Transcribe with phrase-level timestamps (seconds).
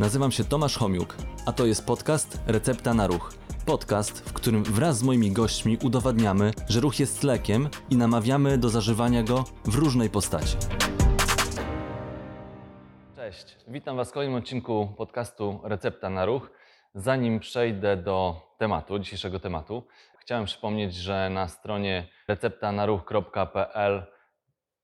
[0.00, 3.34] Nazywam się Tomasz Homiuk, a to jest podcast Recepta na Ruch.
[3.66, 8.68] Podcast, w którym wraz z moimi gośćmi udowadniamy, że ruch jest lekiem i namawiamy do
[8.68, 10.56] zażywania go w różnej postaci.
[13.16, 16.50] Cześć, witam Was w kolejnym odcinku podcastu Recepta na Ruch.
[16.94, 19.82] Zanim przejdę do tematu, dzisiejszego tematu,
[20.18, 24.06] chciałem przypomnieć, że na stronie receptanaruch.pl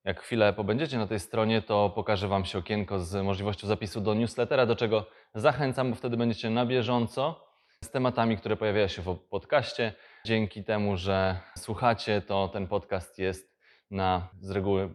[0.07, 4.14] jak chwilę pobędziecie na tej stronie, to pokażę Wam się okienko z możliwością zapisu do
[4.14, 7.46] newslettera, do czego zachęcam, bo wtedy będziecie na bieżąco
[7.85, 9.93] z tematami, które pojawiają się w podcaście.
[10.25, 13.58] Dzięki temu, że słuchacie, to ten podcast jest
[13.90, 14.90] na z reguły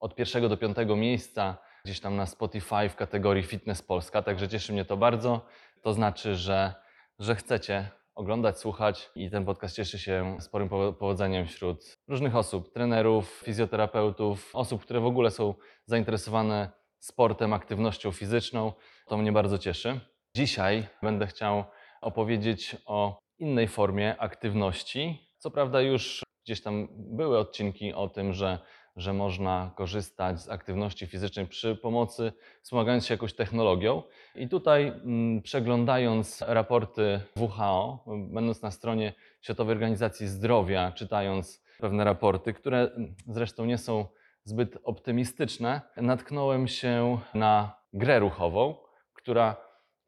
[0.00, 4.72] od pierwszego do piątego miejsca gdzieś tam na Spotify w kategorii Fitness Polska, także cieszy
[4.72, 5.46] mnie to bardzo.
[5.82, 6.74] To znaczy, że,
[7.18, 12.72] że chcecie oglądać, słuchać i ten podcast cieszy się sporym powo- powodzeniem wśród różnych osób,
[12.72, 15.54] trenerów, fizjoterapeutów, osób, które w ogóle są
[15.86, 18.72] zainteresowane sportem, aktywnością fizyczną.
[19.06, 20.00] To mnie bardzo cieszy.
[20.36, 21.64] Dzisiaj będę chciał
[22.00, 25.28] opowiedzieć o innej formie aktywności.
[25.38, 28.58] Co prawda już gdzieś tam były odcinki o tym, że,
[28.96, 34.02] że można korzystać z aktywności fizycznej przy pomocy, wspomagając się jakąś technologią.
[34.34, 42.52] I tutaj mm, przeglądając raporty WHO, będąc na stronie Światowej Organizacji Zdrowia, czytając pewne raporty,
[42.52, 44.06] które mm, zresztą nie są
[44.44, 48.74] zbyt optymistyczne, natknąłem się na grę ruchową,
[49.14, 49.56] która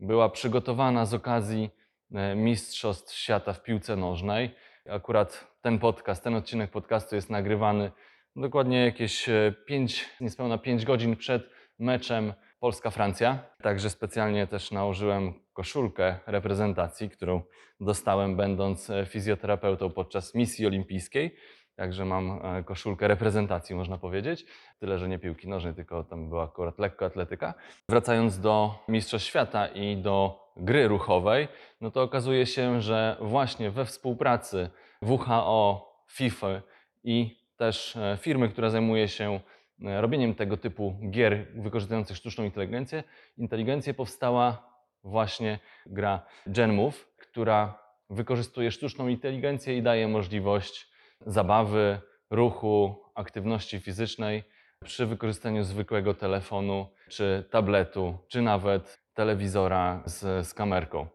[0.01, 1.71] była przygotowana z okazji
[2.15, 4.55] e, Mistrzostw Świata w piłce nożnej.
[4.89, 7.91] Akurat ten podcast, ten odcinek podcastu jest nagrywany
[8.39, 9.27] dokładnie jakieś
[9.67, 13.39] 5, niespełna 5 godzin przed meczem Polska-Francja.
[13.63, 17.43] Także specjalnie też nałożyłem koszulkę reprezentacji, którą
[17.81, 21.37] dostałem będąc e, fizjoterapeutą podczas misji olimpijskiej.
[21.77, 24.47] Także mam e, koszulkę reprezentacji, można powiedzieć.
[24.79, 27.55] Tyle, że nie piłki nożnej, tylko tam była akurat lekkoatletyka.
[27.89, 31.49] Wracając do Mistrzostw Świata i do gry ruchowej,
[31.81, 34.71] no to okazuje się, że właśnie we współpracy
[35.03, 36.63] WHO, FIFA
[37.05, 39.41] i też e, firmy, która zajmuje się
[39.85, 43.05] e, robieniem tego typu gier wykorzystujących sztuczną inteligencję,
[43.39, 44.69] inteligencję powstała
[45.05, 47.79] właśnie gra GenMove, która
[48.11, 50.89] wykorzystuje sztuczną inteligencję i daje możliwość
[51.27, 54.45] zabawy, ruchu, aktywności fizycznej
[54.85, 61.07] przy wykorzystaniu zwykłego telefonu, czy tabletu, czy nawet telewizora z, z kamerką.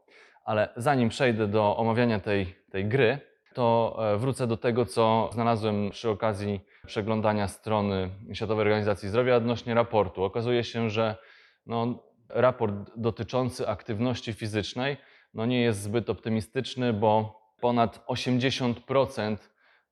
[0.45, 3.19] Ale zanim przejdę do omawiania tej, tej gry,
[3.53, 9.73] to e, wrócę do tego, co znalazłem przy okazji przeglądania strony Światowej Organizacji Zdrowia odnośnie
[9.73, 10.23] raportu.
[10.23, 11.15] Okazuje się, że
[11.65, 14.97] no, raport dotyczący aktywności fizycznej
[15.33, 19.37] no, nie jest zbyt optymistyczny, bo ponad 80%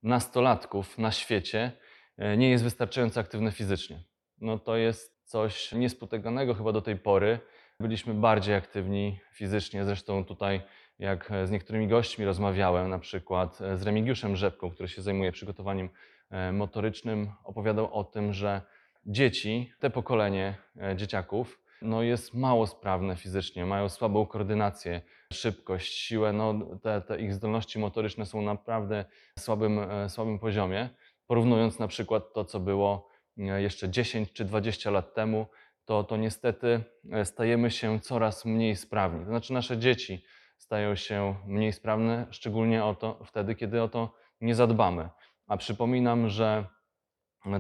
[0.03, 1.71] nastolatków na świecie
[2.17, 4.03] e, nie jest wystarczająco aktywne fizycznie.
[4.41, 7.39] No to jest coś niespotykanego chyba do tej pory.
[7.79, 10.61] Byliśmy bardziej aktywni fizycznie, zresztą tutaj
[11.01, 15.89] jak z niektórymi gośćmi rozmawiałem, na przykład z Remigiuszem Rzepką, który się zajmuje przygotowaniem
[16.29, 18.61] e, motorycznym, opowiadał o tym, że
[19.05, 25.01] dzieci, te pokolenie e, dzieciaków, no jest mało sprawne fizycznie, mają słabą koordynację,
[25.33, 29.05] szybkość, siłę, no te, te ich zdolności motoryczne są naprawdę
[29.39, 30.89] słabym, e, słabym poziomie.
[31.27, 35.47] Porównując na przykład to, co było e, jeszcze 10 czy 20 lat temu,
[35.85, 39.19] to, to niestety e, stajemy się coraz mniej sprawni.
[39.19, 40.23] To znaczy nasze dzieci
[40.61, 45.09] stają się mniej sprawne, szczególnie o to, wtedy, kiedy o to nie zadbamy.
[45.47, 46.65] A przypominam, że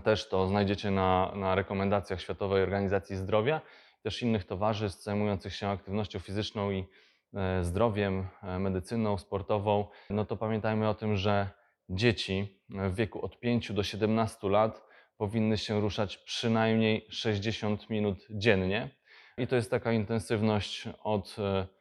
[0.03, 3.61] też to znajdziecie na, na rekomendacjach Światowej Organizacji Zdrowia,
[4.03, 6.87] też innych towarzystw zajmujących się aktywnością fizyczną i
[7.33, 9.87] e, zdrowiem, e, medycyną sportową.
[10.09, 11.49] No to pamiętajmy o tym, że
[11.89, 14.83] dzieci w wieku od 5 do 17 lat
[15.17, 18.89] powinny się ruszać przynajmniej 60 minut dziennie.
[19.37, 21.80] I to jest taka intensywność od e,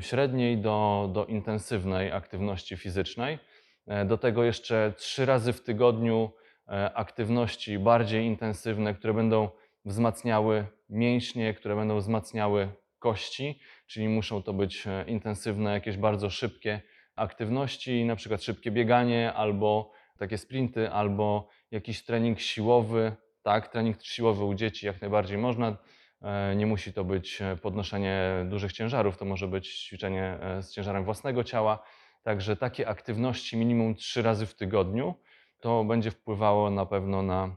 [0.00, 3.38] średniej do, do intensywnej aktywności fizycznej.
[3.86, 6.30] E, Do tego jeszcze trzy razy w tygodniu
[6.68, 9.48] e, aktywności bardziej intensywne, które będą
[9.84, 16.80] wzmacniały mięśnie, które będą wzmacniały kości, czyli muszą to być e, intensywne, jakieś bardzo szybkie
[17.16, 23.12] aktywności, na przykład szybkie bieganie albo takie sprinty, albo jakiś trening siłowy.
[23.42, 25.76] Tak, trening siłowy u dzieci jak najbardziej można.
[26.22, 30.70] E, Nie musi to być e, podnoszenie dużych ciężarów, to może być ćwiczenie e, z
[30.72, 31.82] ciężarem własnego ciała.
[32.22, 35.14] Także takie aktywności minimum trzy razy w tygodniu
[35.60, 37.56] to będzie wpływało na pewno na,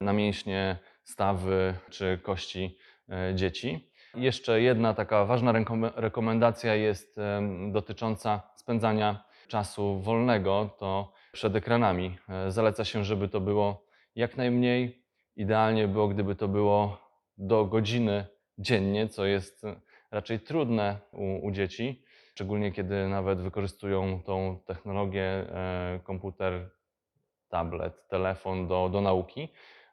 [0.00, 2.78] na mięśnie, stawy czy kości
[3.34, 3.90] dzieci.
[4.14, 7.20] Jeszcze jedna taka ważna rekom- rekomendacja jest
[7.72, 12.18] dotycząca spędzania czasu wolnego, to przed ekranami.
[12.48, 15.04] Zaleca się, żeby to było jak najmniej.
[15.36, 17.05] Idealnie było, gdyby to było
[17.38, 18.26] do godziny
[18.58, 19.62] dziennie, co jest
[20.10, 22.02] raczej trudne u, u dzieci,
[22.34, 26.70] szczególnie kiedy nawet wykorzystują tą technologię e, komputer,
[27.48, 29.48] tablet, telefon do, do nauki,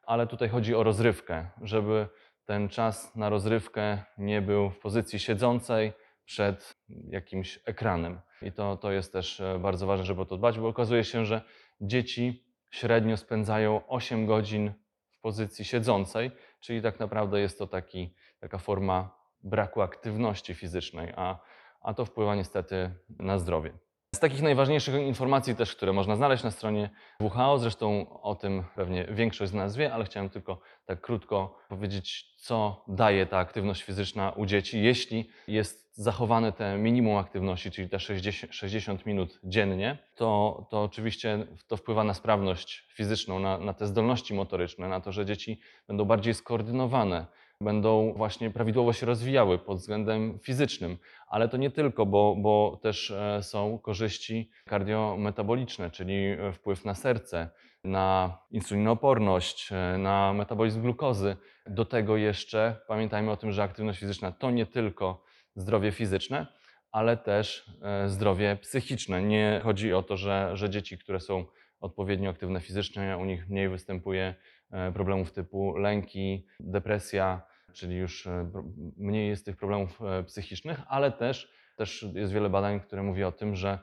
[0.06, 2.08] ale tutaj chodzi o rozrywkę, żeby
[2.44, 5.92] ten czas na rozrywkę nie był w pozycji siedzącej
[6.24, 6.76] przed
[7.08, 8.20] jakimś ekranem.
[8.42, 11.24] I to, to jest też e, bardzo ważne, żeby o to dbać, bo okazuje się,
[11.24, 11.42] że
[11.80, 14.72] dzieci średnio spędzają 8 godzin
[15.10, 16.30] w pozycji siedzącej,
[16.64, 21.38] czyli tak naprawdę jest to taki, taka forma braku aktywności fizycznej, a,
[21.80, 23.72] a to wpływa niestety na zdrowie.
[24.14, 26.90] Z takich najważniejszych informacji też, które można znaleźć na stronie
[27.20, 32.34] WHO, zresztą o tym pewnie większość z nas wie, ale chciałem tylko tak krótko powiedzieć,
[32.36, 38.00] co daje ta aktywność fizyczna u dzieci, jeśli jest zachowane te minimum aktywności, czyli te
[38.00, 43.86] 60, 60 minut dziennie, to, to oczywiście to wpływa na sprawność fizyczną, na, na te
[43.86, 47.26] zdolności motoryczne, na to, że dzieci będą bardziej skoordynowane,
[47.60, 50.98] będą właśnie prawidłowo się rozwijały pod względem fizycznym,
[51.28, 57.50] ale to nie tylko, bo, bo też e, są korzyści kardiometaboliczne, czyli wpływ na serce,
[57.84, 61.36] na insulinooporność, e, na metabolizm glukozy.
[61.66, 65.24] Do tego jeszcze pamiętajmy o tym, że aktywność fizyczna to nie tylko
[65.56, 66.46] zdrowie fizyczne,
[66.92, 67.70] ale też
[68.06, 69.22] zdrowie psychiczne.
[69.22, 71.44] Nie chodzi o to, że, że dzieci, które są
[71.80, 74.34] odpowiednio aktywne fizycznie, u nich mniej występuje
[74.94, 77.42] problemów typu lęki, depresja,
[77.74, 78.50] czyli już e,
[78.96, 83.32] mniej jest tych problemów e, psychicznych, ale też, też jest wiele badań, które mówi o
[83.32, 83.78] tym, że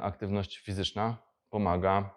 [0.00, 1.16] aktywność fizyczna
[1.50, 2.10] pomaga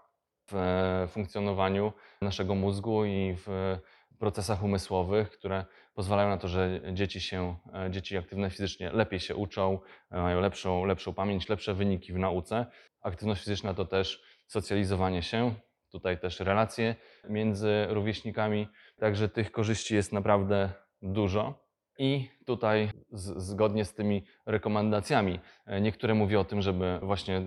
[0.51, 3.77] w e, funkcjonowaniu naszego mózgu i w
[4.19, 7.55] procesach umysłowych, które pozwalają na to, że dzieci się,
[7.89, 9.79] dzieci aktywne fizycznie lepiej się uczą,
[10.11, 12.65] mają lepszą, lepszą pamięć, lepsze wyniki w nauce.
[13.01, 15.55] Aktywność fizyczna to też socjalizowanie się,
[15.91, 16.95] tutaj też relacje
[17.29, 18.67] między rówieśnikami,
[18.99, 20.69] także tych korzyści jest naprawdę
[21.01, 21.68] dużo.
[22.01, 27.43] I tutaj z, zgodnie z tymi rekomendacjami, e, niektóre mówią o tym, żeby właśnie e,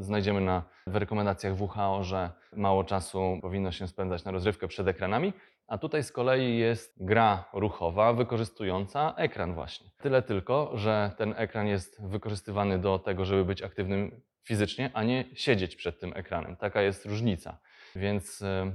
[0.00, 5.32] znajdziemy na, w rekomendacjach WHO, że mało czasu powinno się spędzać na rozrywkę przed ekranami,
[5.66, 9.90] a tutaj z kolei jest gra ruchowa wykorzystująca ekran właśnie.
[10.02, 15.24] Tyle tylko, że ten ekran jest wykorzystywany do tego, żeby być aktywnym fizycznie, a nie
[15.34, 16.56] siedzieć przed tym ekranem.
[16.56, 17.58] Taka jest różnica.
[17.96, 18.72] Więc e,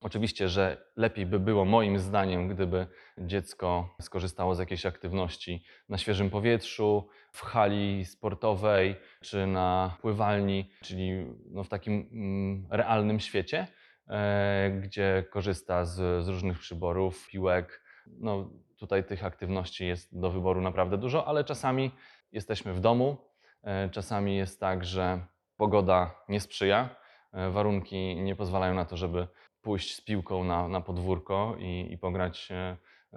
[0.00, 2.86] Oczywiście, że lepiej by było moim zdaniem, gdyby
[3.18, 11.26] dziecko skorzystało z jakiejś aktywności na świeżym powietrzu, w hali sportowej czy na pływalni, czyli
[11.50, 13.66] no w takim mm, realnym świecie,
[14.08, 17.82] e, gdzie korzysta z, z różnych przyborów, piłek.
[18.06, 21.90] No, tutaj tych aktywności jest do wyboru naprawdę dużo, ale czasami
[22.32, 23.16] jesteśmy w domu,
[23.62, 26.96] e, czasami jest tak, że pogoda nie sprzyja,
[27.32, 29.28] e, warunki nie pozwalają na to, żeby
[29.68, 32.48] pójść z piłką na, na podwórko i, i pograć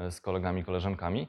[0.09, 1.27] z kolegami, koleżankami.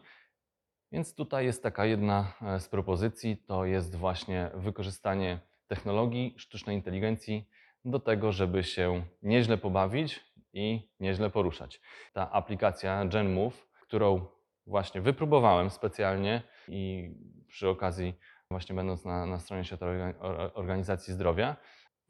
[0.92, 7.48] Więc tutaj jest taka jedna e, z propozycji, to jest właśnie wykorzystanie technologii sztucznej inteligencji
[7.84, 10.20] do tego, żeby się nieźle pobawić
[10.52, 11.80] i nieźle poruszać.
[12.12, 14.26] Ta aplikacja GenMove, którą
[14.66, 17.10] właśnie wypróbowałem specjalnie i
[17.48, 18.14] przy okazji
[18.50, 20.14] właśnie będąc na, na stronie Światowej
[20.54, 21.56] Organizacji Zdrowia,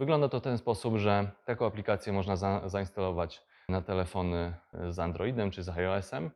[0.03, 4.55] Wygląda to w ten sposób, że taką aplikację można za, zainstalować na telefony
[4.91, 6.31] z Androidem czy z iOS-em,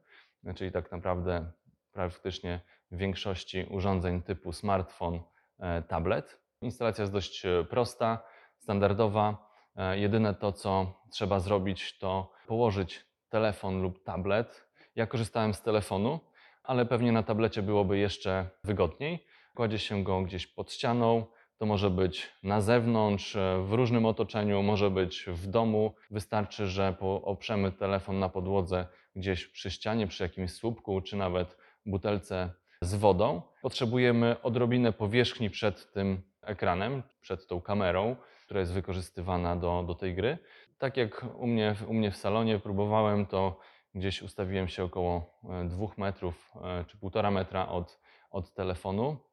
[0.54, 1.52] czyli tak naprawdę
[1.92, 5.20] praktycznie w większości urządzeń typu smartfon,
[5.58, 6.40] e, tablet.
[6.60, 8.22] Instalacja jest dość e, prosta,
[8.58, 9.48] standardowa.
[9.76, 14.68] E, jedyne to, co trzeba zrobić, to położyć telefon lub tablet.
[14.96, 16.20] Ja korzystałem z telefonu,
[16.62, 19.26] ale pewnie na tablecie byłoby jeszcze wygodniej.
[19.54, 21.26] Kładzie się go gdzieś pod ścianą,
[21.58, 25.94] to może być na zewnątrz, e, w różnym otoczeniu, może być w domu.
[26.10, 28.86] Wystarczy, że oprzemy telefon na podłodze
[29.16, 33.42] gdzieś przy ścianie, przy jakimś słupku, czy nawet butelce z wodą.
[33.62, 40.14] Potrzebujemy odrobinę powierzchni przed tym ekranem, przed tą kamerą, która jest wykorzystywana do, do tej
[40.14, 40.38] gry.
[40.78, 43.58] Tak jak u mnie, u mnie w salonie próbowałem, to
[43.94, 49.25] gdzieś ustawiłem się około e, dwóch metrów e, czy półtora metra od, od telefonu E,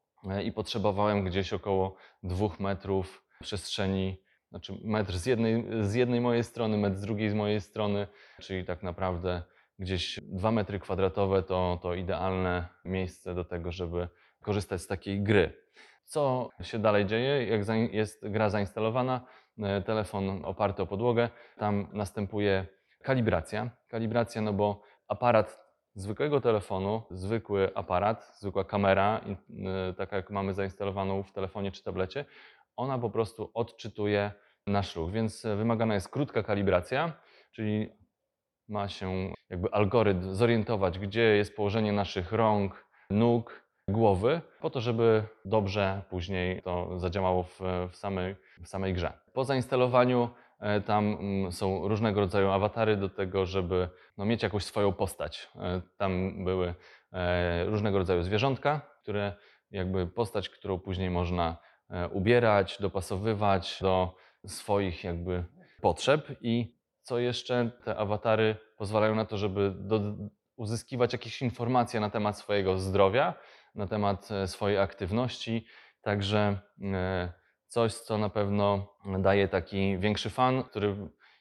[0.44, 4.18] i potrzebowałem gdzieś około dwóch metrów przestrzeni,
[4.50, 8.08] znaczy metr z jednej, z jednej mojej strony, metr z drugiej z mojej strony,
[8.42, 9.44] czyli tak naprawdę
[9.80, 14.08] gdzieś dwa metry kwadratowe to, to idealne miejsce do tego, żeby
[14.42, 15.64] korzystać z takiej gry.
[16.04, 17.46] Co się dalej dzieje?
[17.46, 17.62] Jak
[17.94, 19.22] jest gra zainstalowana,
[19.60, 22.66] e, telefon oparty o podłogę, tam następuje
[23.02, 23.70] kalibracja.
[23.88, 25.63] Kalibracja, no bo aparat
[25.96, 29.22] zwykłego telefonu, zwykły aparat, zwykła kamera,
[29.90, 32.26] y, taka jak mamy zainstalowaną w telefonie czy tablecie,
[32.76, 34.32] ona po prostu odczytuje
[34.68, 37.14] nasz ruch, więc wymagana jest krótka kalibracja,
[37.52, 37.90] czyli
[38.70, 45.24] ma się jakby algorytm zorientować, gdzie jest położenie naszych rąk, nóg, głowy, po to, żeby
[45.46, 49.14] dobrze później to zadziałało w, w, samej, w samej grze.
[49.34, 50.30] Po zainstalowaniu
[50.86, 55.50] tam mm, są różnego rodzaju awatary do tego, żeby no, mieć jakąś swoją postać.
[55.56, 56.74] E, Tam były
[57.14, 59.34] e, różnego rodzaju zwierzątka, które
[59.72, 61.58] jakby postać, którą później można
[61.90, 64.16] e, ubierać, dopasowywać do
[64.48, 65.46] swoich jakby
[65.82, 66.28] potrzeb.
[66.42, 67.72] I co jeszcze?
[67.86, 70.02] Te awatary pozwalają na to, żeby do,
[70.56, 73.34] uzyskiwać jakieś informacje na temat swojego zdrowia,
[73.76, 75.66] na temat e, swojej aktywności,
[76.02, 77.34] także e,
[77.74, 78.88] coś, co na pewno
[79.20, 80.96] daje taki większy fan, który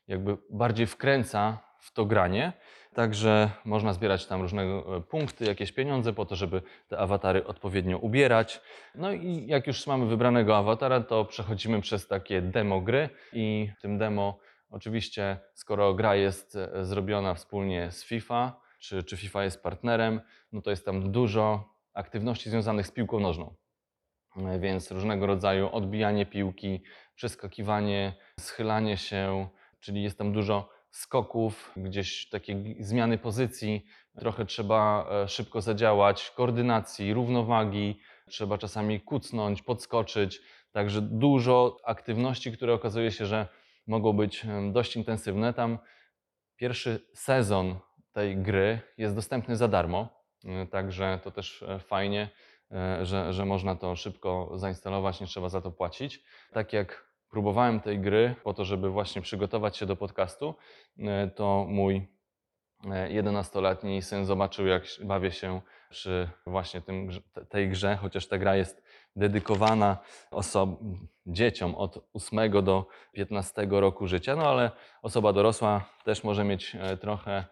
[0.09, 2.53] jakby bardziej wkręca w to granie.
[2.95, 7.99] Także można zbierać tam różne e, punkty, jakieś pieniądze po to, żeby te awatary odpowiednio
[7.99, 8.61] ubierać.
[8.95, 13.83] No i jak już mamy wybranego awatara, to przechodzimy przez takie demo gry i w
[13.83, 14.39] tym demo
[14.71, 20.21] oczywiście, skoro gra jest e, zrobiona wspólnie z FIFA, czy, czy FIFA jest partnerem,
[20.53, 23.62] no to jest tam dużo aktywności związanych z piłką nożną.
[24.37, 26.83] E, Więc różnego rodzaju odbijanie piłki,
[27.15, 29.49] przeskakiwanie, schylanie się,
[29.81, 33.85] czyli jest tam dużo skoków, gdzieś takie zmiany pozycji,
[34.19, 40.41] trochę trzeba e, szybko zadziałać, koordynacji, równowagi, trzeba czasami kucnąć, podskoczyć,
[40.73, 43.49] także dużo aktywności, które okazuje się, że
[43.87, 45.55] mogą być em, dość intensywne.
[45.55, 45.79] Tam
[46.57, 47.79] pierwszy sezon
[48.13, 50.09] tej gry jest dostępny za darmo,
[50.71, 52.29] także to też e, fajnie, e,
[53.03, 56.25] że, że można to szybko zainstalować, nie trzeba za to płacić.
[56.53, 60.55] Tak jak próbowałem tej gry po to, żeby właśnie przygotować się do podcastu,
[60.99, 62.09] e, to mój
[62.85, 65.61] e, 11-letni syn zobaczył, jak bawię się
[65.91, 67.11] przy właśnie tym,
[67.49, 68.83] tej grze, chociaż ta gra jest
[69.17, 69.99] dedykowana
[70.31, 70.77] oso-
[71.27, 74.71] dzieciom od 8 do 15 roku życia, no ale
[75.03, 77.45] osoba dorosła też może mieć e, trochę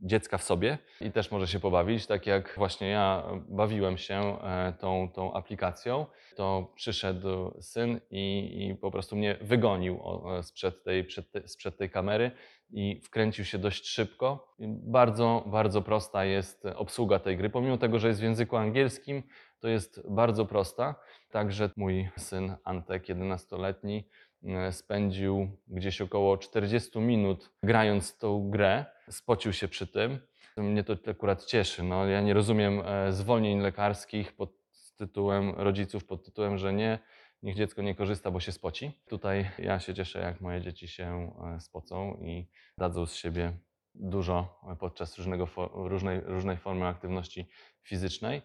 [0.00, 4.72] dziecka w sobie i też może się pobawić, tak jak właśnie ja bawiłem się e,
[4.80, 10.00] tą, tą aplikacją, to przyszedł syn i, i po prostu mnie wygonił
[10.38, 12.30] e, sprzed tej, przed te, sprzed tej kamery
[12.70, 14.54] i wkręcił się dość szybko.
[14.68, 19.22] Bardzo, bardzo prosta jest obsługa tej gry, pomimo tego, że jest w języku angielskim,
[19.60, 20.94] to jest bardzo prosta.
[21.30, 24.25] Także mój syn Antek, 11-letni, e,
[24.70, 28.84] spędził gdzieś około 40 minut grając tą grę.
[29.10, 30.18] Spocił się przy tym.
[30.56, 31.82] Mnie to akurat cieszy.
[31.82, 34.50] No, ja nie rozumiem e, zwolnień lekarskich pod
[34.96, 36.98] tytułem rodziców, pod tytułem, że nie,
[37.42, 38.92] niech dziecko nie korzysta, bo się spoci.
[39.08, 43.52] Tutaj ja się cieszę, jak moje dzieci się e, spocą i dadzą z siebie
[43.94, 47.48] dużo podczas różnego, różnej, różnej formy aktywności
[47.82, 48.42] fizycznej.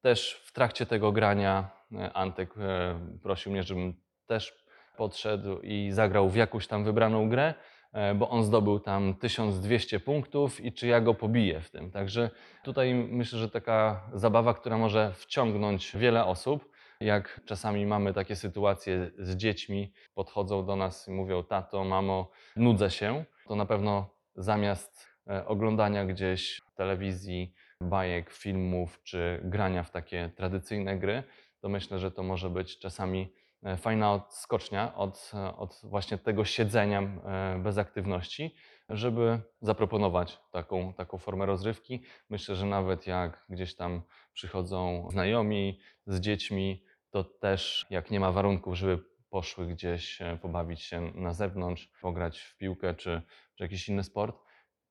[0.00, 3.94] Też w trakcie tego grania e, Antek e, prosił mnie, żebym
[4.26, 4.61] też
[5.02, 7.54] podszedł i zagrał w jakąś tam wybraną grę,
[7.92, 11.90] e, bo on zdobył tam 1200 punktów i czy ja go pobiję w tym.
[11.90, 12.30] Także
[12.64, 16.70] tutaj myślę, że taka zabawa, która może wciągnąć wiele osób.
[17.00, 22.90] Jak czasami mamy takie sytuacje z dziećmi, podchodzą do nas i mówią: Tato, mamo, nudzę
[22.90, 30.30] się, to na pewno zamiast e, oglądania gdzieś telewizji, bajek, filmów czy grania w takie
[30.36, 31.22] tradycyjne gry,
[31.60, 33.41] to myślę, że to może być czasami
[33.76, 38.54] fajna odskocznia od, e, od właśnie tego siedzenia e, bez aktywności,
[38.88, 42.02] żeby zaproponować taką, taką formę rozrywki.
[42.30, 44.02] Myślę, że nawet jak gdzieś tam
[44.32, 50.82] przychodzą znajomi z dziećmi, to też jak nie ma warunków, żeby poszły gdzieś e, pobawić
[50.82, 53.22] się na zewnątrz, pograć w piłkę czy,
[53.54, 54.36] czy jakiś inny sport,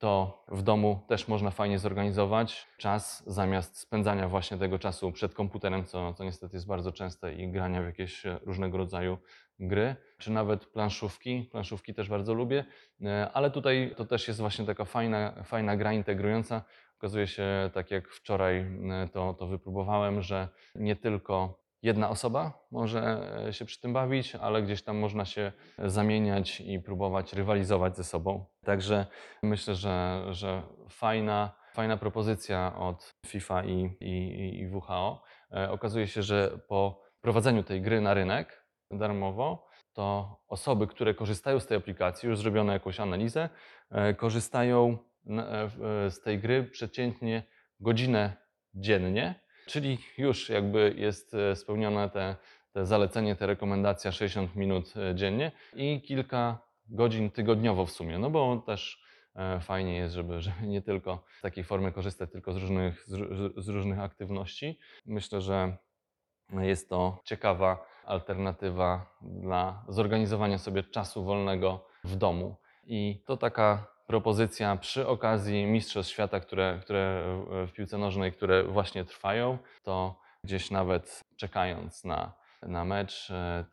[0.02, 5.86] to w domu też można fajnie zorganizować czas zamiast spędzania właśnie tego czasu przed komputerem,
[5.86, 9.18] co, co niestety jest bardzo częste i grania w jakieś różnego rodzaju
[9.60, 11.50] gry, czy nawet planszówki.
[11.52, 12.66] Planszówki też bardzo lubię,
[13.02, 16.64] e, ale tutaj to też jest właśnie taka fajna, fajna gra integrująca.
[16.98, 23.22] Okazuje się, tak jak wczoraj e, to, to wypróbowałem, że nie tylko jedna osoba może
[23.48, 28.04] e, się przy tym bawić, ale gdzieś tam można się zamieniać i próbować rywalizować ze
[28.04, 28.46] sobą.
[28.66, 29.06] Także
[29.44, 35.24] myślę, że, że fajna, fajna propozycja od FIFA i, i, i WHO.
[35.52, 41.60] E, Okazuje się, że po prowadzeniu tej gry na rynek darmowo, to osoby, które korzystają
[41.60, 43.50] z tej aplikacji, już zrobiono jakąś analizę,
[43.92, 44.98] e, korzystają
[45.30, 45.70] e,
[46.06, 47.44] e, z tej gry przeciętnie
[47.80, 48.38] godzinę
[48.74, 49.36] dziennie,
[49.66, 52.36] czyli już jakby jest e, spełnione te,
[52.74, 56.58] te zalecenie, te rekomendacja 60 minut e, dziennie i kilka
[56.90, 59.04] godzin tygodniowo w sumie, no bo też
[59.36, 63.14] e, fajnie jest, żeby, żeby nie tylko z takiej formy korzystać, tylko z różnych, z,
[63.14, 64.80] ró- z różnych aktywności.
[65.06, 65.78] Myślę, że
[66.60, 72.56] jest to ciekawa alternatywa dla zorganizowania sobie czasu wolnego w domu.
[72.84, 77.24] I to taka propozycja przy okazji Mistrzostw Świata, które, które
[77.68, 83.66] w piłce nożnej, które właśnie trwają, to gdzieś nawet czekając na, na mecz, e,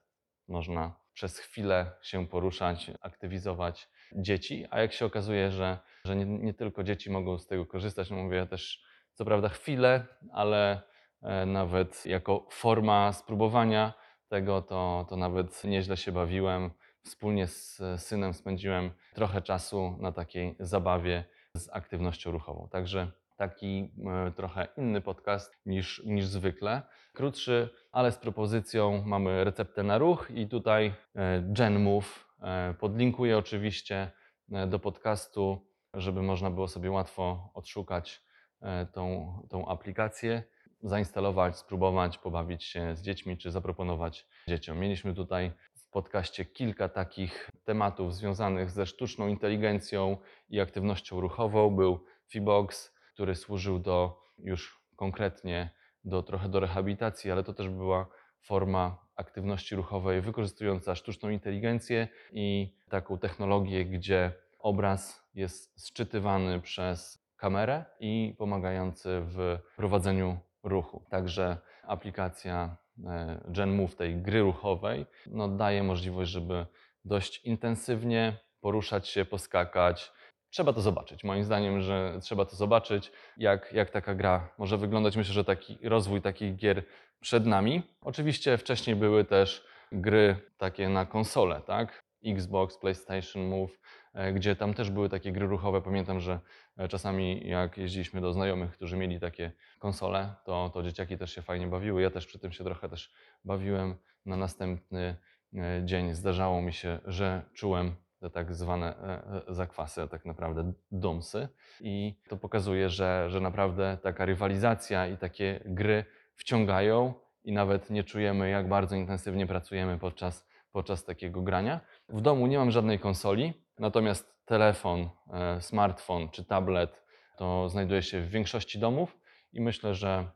[0.48, 6.54] można przez chwilę się poruszać, aktywizować dzieci, a jak się okazuje, że, że nie, nie
[6.54, 10.82] tylko dzieci mogą z tego korzystać, no mówię też co prawda chwilę, ale
[11.22, 13.92] e, nawet jako forma spróbowania
[14.28, 16.70] tego, to, to nawet nieźle się bawiłem.
[17.04, 21.24] Wspólnie z synem spędziłem trochę czasu na takiej zabawie
[21.54, 22.68] z aktywnością ruchową.
[22.72, 23.90] Także taki
[24.26, 26.82] e, trochę inny podcast niż, niż zwykle.
[27.14, 32.28] Krótszy, ale z propozycją mamy receptę na ruch i tutaj e, Gen Move.
[32.42, 34.10] E, Podlinkuję oczywiście
[34.52, 38.22] e, do podcastu, żeby można było sobie łatwo odszukać
[38.60, 40.42] e, tą, tą aplikację,
[40.82, 44.78] zainstalować, spróbować, pobawić się z dziećmi czy zaproponować dzieciom.
[44.78, 45.52] Mieliśmy tutaj
[45.88, 50.16] w podcaście kilka takich tematów związanych ze sztuczną inteligencją
[50.48, 51.70] i aktywnością ruchową.
[51.70, 55.70] Był Fibox, który służył do już konkretnie
[56.04, 58.06] do trochę do rehabilitacji, ale to też była
[58.40, 67.84] forma aktywności ruchowej wykorzystująca sztuczną inteligencję i taką technologię, gdzie obraz jest sczytywany przez kamerę
[68.00, 71.04] i pomagający w prowadzeniu ruchu.
[71.10, 76.66] Także aplikacja e, GenMove tej gry ruchowej no, daje możliwość, żeby
[77.04, 80.12] dość intensywnie poruszać się, poskakać.
[80.50, 81.24] Trzeba to zobaczyć.
[81.24, 85.16] Moim zdaniem, że trzeba to zobaczyć, jak, jak taka gra może wyglądać.
[85.16, 86.84] Myślę, że taki rozwój takich gier
[87.20, 87.82] przed nami.
[88.00, 92.02] Oczywiście wcześniej były też gry takie na konsole, tak?
[92.26, 93.78] Xbox, PlayStation Move,
[94.14, 95.82] e, gdzie tam też były takie gry ruchowe.
[95.82, 96.40] Pamiętam, że
[96.88, 101.66] czasami jak jeździliśmy do znajomych, którzy mieli takie konsole, to, to dzieciaki też się fajnie
[101.66, 102.02] bawiły.
[102.02, 103.12] Ja też przy tym się trochę też
[103.44, 103.94] bawiłem.
[104.26, 105.16] Na następny
[105.54, 110.24] e, dzień zdarzało mi się, że czułem te tak zwane e, e, zakwasy, a tak
[110.24, 111.48] naprawdę domsy.
[111.80, 116.04] I to pokazuje, że, że naprawdę taka rywalizacja i takie gry
[116.34, 121.80] wciągają i nawet nie czujemy, jak bardzo intensywnie pracujemy podczas, podczas takiego grania.
[122.08, 127.02] W domu nie mam żadnej konsoli, natomiast telefon, e, smartfon czy tablet
[127.36, 129.18] to znajduje się w większości domów
[129.52, 130.30] i myślę, że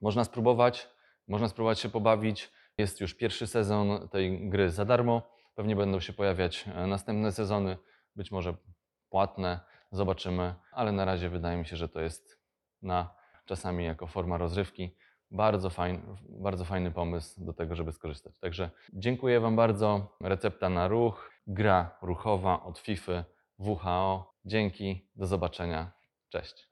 [0.00, 0.88] można spróbować,
[1.28, 2.50] można spróbować się pobawić.
[2.78, 5.22] Jest już pierwszy sezon tej gry za darmo.
[5.54, 7.76] Pewnie będą się pojawiać e, następne sezony,
[8.16, 8.54] być może
[9.10, 12.40] płatne, zobaczymy, ale na razie wydaje mi się, że to jest
[12.82, 13.14] na
[13.46, 14.96] czasami jako forma rozrywki
[15.30, 18.38] bardzo fajny, bardzo fajny pomysł do tego, żeby skorzystać.
[18.38, 20.16] Także dziękuję Wam bardzo.
[20.20, 23.24] Recepta na ruch, gra ruchowa od FIFA
[23.58, 24.34] WHO.
[24.44, 25.92] Dzięki, do zobaczenia.
[26.28, 26.68] Cześć.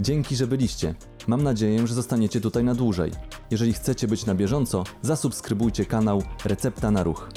[0.00, 0.94] Dzięki, że byliście.
[1.26, 3.12] Mam nadzieję, że zostaniecie tutaj na dłużej.
[3.50, 7.28] Jeżeli chcecie być na bieżąco, zasubskrybujcie kanał Recepta na Ruch.